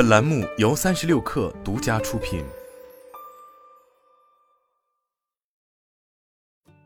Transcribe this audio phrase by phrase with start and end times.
[0.00, 2.42] 本栏目由三十六氪独家出品。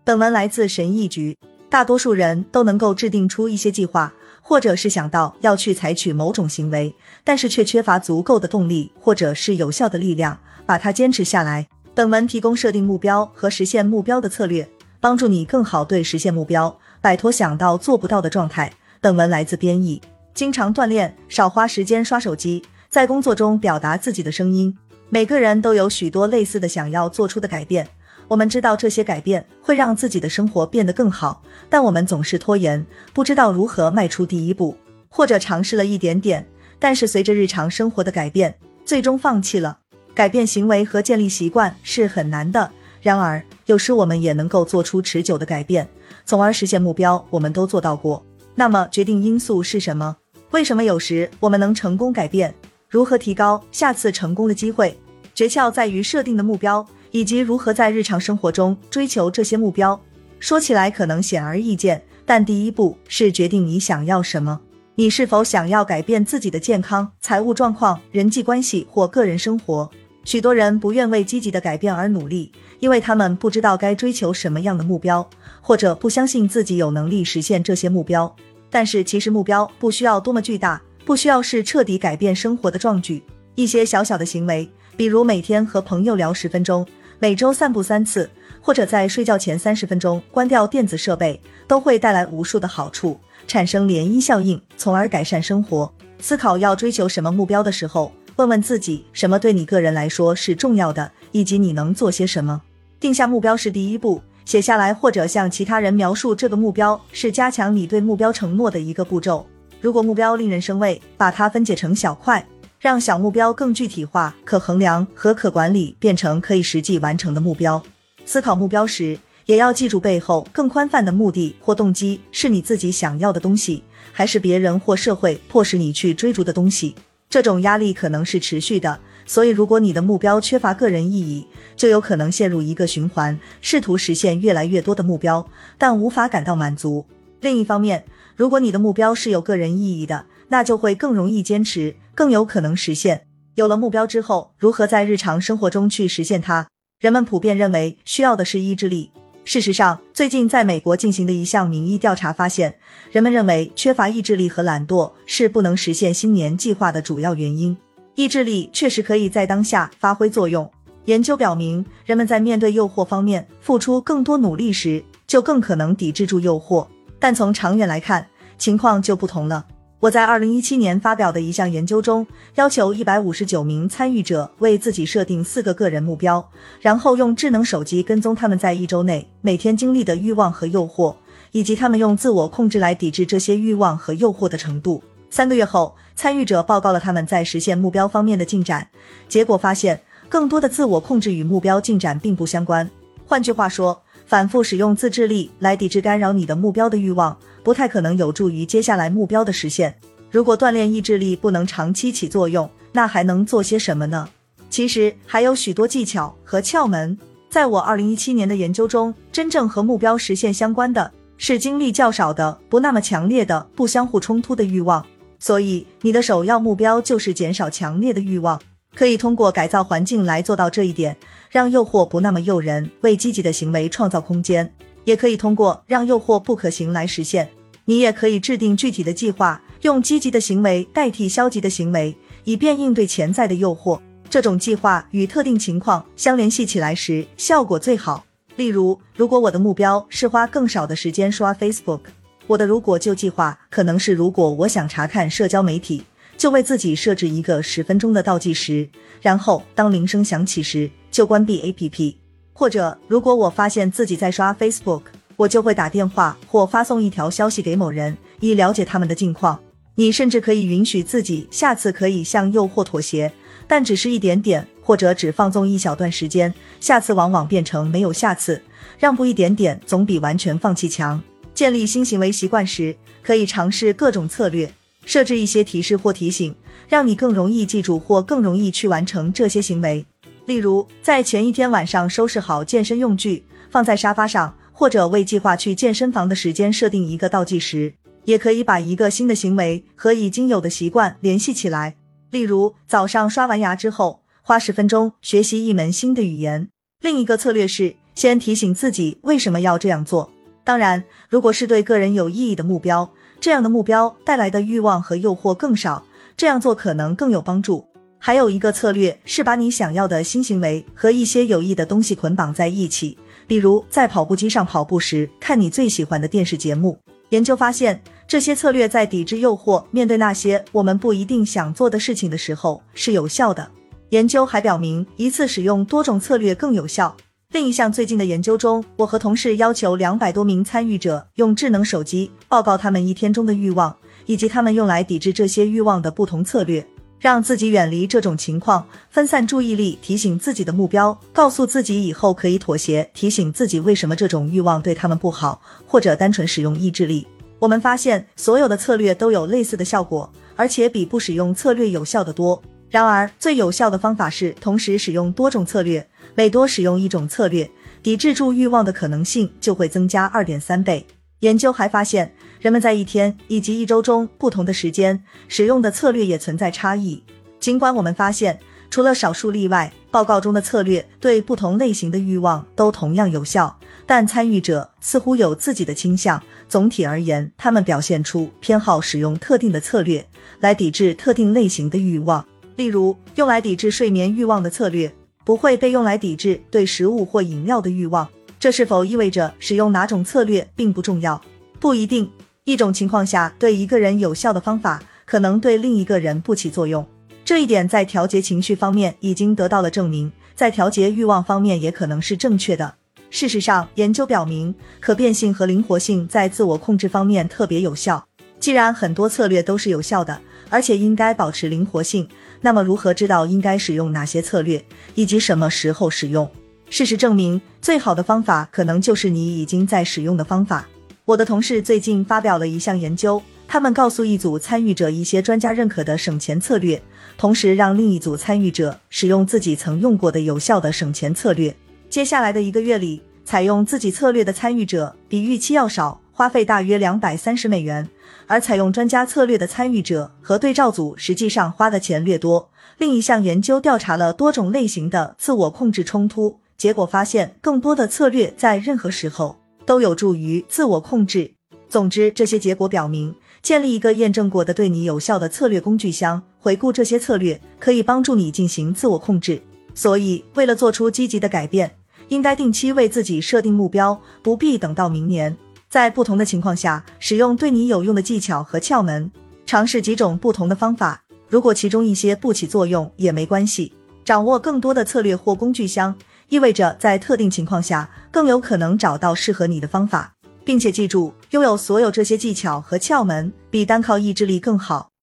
[0.03, 1.39] 本文来自神意局。
[1.71, 6.93] 大多数人都能够制定出一些计划，或者是想到要去采取某种行为，
[7.23, 10.37] 但是却缺乏足够的动力或者是有效的力量
[10.67, 11.69] 把它坚持下来。
[11.95, 14.69] 本文提供设定目标和实现目标的策略，
[14.99, 18.73] 帮助你更好对实现目标，摆脱想到做不到的状态。
[19.01, 20.03] 本文来自编译。
[20.35, 22.61] 经常锻炼，少花时间刷手机，
[22.95, 24.73] 在工作中表达自己的声音。
[25.09, 27.89] 每个人都有许多类似的想要做出的改变。
[28.29, 34.77] 我们知道这些改变会让自己的生活变得更好，但我们总是拖延，不知道如何迈出第一步，
[35.09, 36.47] 或者尝试了一点点，
[36.79, 38.55] 但是随着日常生活的改变，
[38.85, 39.79] 最终放弃了。
[40.15, 42.71] 改变行为和建立习惯是很难的，
[43.03, 45.89] 然而有时我们也能够做出持久的改变，
[46.25, 47.27] 从而实现目标。
[47.31, 48.25] 我们都做到过。
[48.55, 50.17] 那么决定因素是什么？
[50.53, 52.55] 为什么有时我们能成功改变？
[52.95, 54.97] 如何提高下次成功的机会？
[55.35, 56.87] 诀窍在于设定的目标。
[57.11, 60.01] 以及如何在日常生活中追求这些目标，
[60.41, 64.61] 说起来可能显而易见，但第一步是决定你想要什么。
[64.97, 69.89] 你是否想要改变自己的健康、财务状况、人际关系或个人生活？
[70.25, 75.29] 许多人不愿为积极的改变而努力，因为他们不知道该追求什么样的目标，
[75.61, 78.35] 或者不相信自己有能力实现这些目标。
[78.71, 83.23] 但是其实目标不需要多么巨大，不需要是彻底改变生活的壮举，
[83.55, 86.87] 一些小小的行为，比如每天和朋友聊十分钟。
[87.21, 88.29] 每周散步三次，
[88.61, 95.91] 或者在睡觉前三十分钟关掉电子设备，都会带来无数的好处，产生涟漪效应，从而改善生活。
[96.19, 102.61] 思考要追求什么目标的时候，问问自己，什么对你个人来说是重要的，以及你能做些什么。
[102.99, 109.47] 定下目标是第一步，写下来或者向其他人描述这个目标，是加强你对目标承诺的一个步骤。
[109.85, 112.43] 如果目标令人生畏，把它分解成小块。
[112.81, 117.83] 让小目标更具体化、可衡量和可管理，变成可以实际完成的目标。
[118.25, 126.95] 思考目标时，也要记住背后更宽泛的目的或动机是你自己想要的东西，还是别人或社会迫使你去追逐的东西。
[127.29, 137.05] 这种压力可能是持续的，所以如果你的目标缺乏个人意义，就有可能陷入一个循环，试图实现越来越多的目标，但无法感到满足。
[137.41, 138.03] 另一方面，
[138.37, 141.97] 如果你的目标是有个人意义的，那就会更容易坚持。
[142.15, 143.27] 更有可能实现。
[143.57, 146.69] 有了目标之后，如何在日常生活中去实现它？
[147.01, 149.11] 人们普遍认为需要的是意志力。
[149.45, 152.77] 事实上，最近在美国进行的一项民意调查发现，
[153.11, 157.77] 人们认为缺乏意志力和懒惰是不能实现新年计划的主要原因。
[158.15, 160.71] 意志力确实可以在当下发挥作用。
[161.07, 166.87] 研究表明，人们在面对诱惑方面付出更多努力时，就更可能抵制住诱惑。
[167.25, 168.27] 但从长远来看，
[168.59, 169.65] 情况就不同了。
[169.99, 172.27] 我在二零一七年发表的一项研究中，
[172.57, 176.47] 要求一百五十九名参与者为自己设定四个个人目标，
[176.83, 181.15] 然后用智能手机跟踪他们在一周内每天经历的欲望和诱惑，
[181.53, 185.03] 以及他们用自我控制来抵制这些欲望和诱惑的程度。
[185.31, 188.87] 三个月后，参与者报告了他们在实现目标方面的进展，
[189.31, 189.99] 结果发现，
[190.29, 192.91] 更多的自我控制与目标进展并不相关。
[193.25, 199.95] 换句话说，反复使用自制力来抵制干扰你的目标的欲望，不太可能有助于接下来目标的实现。
[200.31, 204.29] 如果锻炼意志力不能长期起作用，那还能做些什么呢？
[204.71, 207.17] 其实还有许多技巧和窍门。
[207.49, 215.07] 在我二零一七年的研究中，真正和目标实现相关的是精力较少的、不那么强烈的、不相互冲突的欲望。
[215.39, 218.61] 所以，你的首要目标就是减少强烈的欲望。
[218.95, 221.17] 可以通过改造环境来做到这一点，
[221.51, 224.67] 让诱惑不那么诱人，为积极的行为创造空间；
[225.05, 227.51] 也可以通过让诱惑不可行来实现。
[227.87, 234.01] 你也可以制定具体的计划，用积极的行为代替消极的行为，以便应对潜在的诱惑。
[234.31, 238.25] 这种计划与特定情况相联系起来时，效果最好。
[238.57, 242.01] 例如，如果我的目标是花更少的时间刷 Facebook，
[242.47, 246.05] 我的如果就计划可能是：如果我想查看社交媒体。
[246.45, 248.87] 就为自己设置一个十分钟的倒计时，
[249.23, 252.17] 然后当铃声响起时就关闭 APP。
[252.53, 255.05] 或者，如果我发现自己在刷 Facebook，
[255.37, 259.59] 我就会打电话或发送一条消息给某人，以了解他们的近况。
[259.95, 263.33] 你甚至可以允许自己下次可以向诱惑妥协，
[263.67, 266.53] 但只是一点点，或者只放纵一小段时间。
[266.79, 268.61] 下次往往变成没有下次，
[268.99, 271.19] 让步一点点总比完全放弃强。
[271.55, 274.71] 建立新行为习惯时，可以尝试各种策略。
[275.05, 276.55] 设置一些提示或提醒，
[276.89, 280.05] 让你更容易记住或更容易去完成这些行为。
[280.47, 287.95] 例如，在前一天晚上收拾好健身用具，放在沙发上，或者为计划去健身房的时间设定一个倒计时。
[288.25, 291.97] 也可以把一个新的行为和已经有的习惯联系起来。
[292.31, 296.69] 例如，早上刷完牙之后，花十分钟学习一门新的语言。
[297.03, 300.31] 另一个策略是先提醒自己为什么要这样做。
[300.65, 303.13] 当然，如果是对个人有意义的目标，
[303.45, 306.03] 这样的目标带来的欲望和诱惑更少，
[306.35, 307.87] 这样做可能更有帮助。
[308.19, 316.99] 还有一个策略是把你想要的新行为和一些有益的东西捆绑在一起，比如在跑步机上跑步时看你最喜欢的电视节目。
[317.29, 318.01] 研究发现。
[318.27, 323.71] 这些策略在抵制诱惑、面对那些我们不一定想做的事情的时候是有效的。
[324.09, 327.15] 研究还表明，一次使用多种策略更有效。
[327.55, 333.97] 另一项最近的研究中，我和同事要求两百多名参与者用智能手机报告他们一天中的欲望，
[334.27, 336.85] 以及他们用来抵制这些欲望的不同策略，
[337.21, 347.25] 让自己远离这种情况，分散注意力，提醒自己的目标，告诉自己以后可以妥协，提醒自己为什么这种欲望对他们不好，或者单纯使用意志力。
[347.61, 352.61] 我们发现，所有的策略都有类似的效果，而且比不使用策略有效的多。
[352.91, 356.05] 然而，最有效的方法是同时使用多种策略，
[356.35, 357.71] 每多使用一种策略，
[358.03, 361.07] 抵制住欲望的可能性就会增加二点三倍。
[361.41, 367.23] 研究还发现，人们在一天以及一周中不同的时间使用的策略也存在差异。
[367.61, 368.59] 尽管我们发现，
[368.91, 373.79] 除了少数例外，报告中的策略对不同类型的欲望都同样有效。
[374.07, 376.43] 但参与者似乎有自己的倾向。
[376.69, 380.27] 总体而言，他们表现出偏好使用特定的策略
[380.61, 382.45] 来抵制特定类型的欲望。
[382.77, 385.11] 例如，用来抵制睡眠欲望的策略
[385.45, 388.29] 不会被用来抵制对食物或饮料的欲望。
[388.59, 391.41] 这是否意味着使用哪种策略并不重要？
[391.79, 392.31] 不一定。
[392.65, 397.07] 一种情况下对一个人有效的方法，可能对另一个人不起作用。
[397.45, 402.95] 这一点在调节情绪方面已经得到了证明，在调节欲望方面也可能是正确的。
[403.29, 408.25] 事实上，研究表明，可变性和灵活性在自我控制方面特别有效。
[408.59, 410.41] 既然很多策略都是有效的，
[410.71, 412.29] 而且应该保持灵活性，
[412.61, 414.85] 那么如何知道应该使用哪些策略，
[415.15, 416.51] 以及什么时候使用？
[416.91, 420.87] 事实证明，最好的方法可能就是你已经在使用的方法。
[421.25, 427.03] 我的同事最近发表了一项研究，他们告诉一组参与者一些专家认可的省钱策略，
[427.37, 431.75] 同时让另一组参与者使用自己曾用过的有效的省钱策略。
[432.11, 438.05] 接下来的一个月里，采用自己策略的参与者比预期要少，花费大约两百三十美元；
[438.49, 442.69] 而采用专家策略的参与者和对照组实际上花的钱略多。
[442.99, 451.53] 另一项研究调查了多种类型的自我控制冲突，结果发现，更多的策略在任何时候都有助于自我控制。
[451.89, 453.33] 总之，这些结果表明，
[453.63, 459.63] 建立一个验证过的对你有效的策略工具箱，回顾这些策略可以帮助你进行自我控制。
[459.95, 461.95] 所以，为了做出积极的改变。
[462.29, 465.55] 应该定期为自己设定目标，不必等到明年。
[465.95, 469.31] 在不同的情况下，使用对你有用的技巧和窍门，
[469.65, 471.23] 尝试几种不同的方法。
[471.49, 473.93] 如果其中一些不起作用也没关系。
[474.25, 476.13] 掌握更多的策略或工具箱，
[476.49, 485.13] 意味着在特定情况下更有可能找到适合你的方法，并且记住，拥有所有这些技巧和窍门比单靠意志力更好。